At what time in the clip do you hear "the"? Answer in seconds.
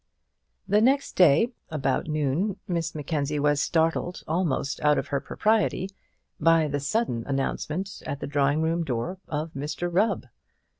0.67-0.81, 6.67-6.79, 8.19-8.25